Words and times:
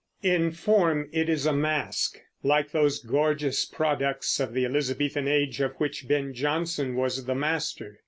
In 0.23 0.49
form 0.51 1.07
it 1.13 1.29
is 1.29 1.45
a 1.45 1.53
masque, 1.53 2.19
like 2.41 2.71
those 2.71 2.97
gorgeous 3.03 3.65
products 3.65 4.39
of 4.39 4.51
the 4.55 4.65
Elizabethan 4.65 5.27
age 5.27 5.61
of 5.61 5.75
which 5.75 6.07
Ben 6.07 6.33
Jonson 6.33 6.95
was 6.95 7.25
the 7.25 7.35
master. 7.35 7.99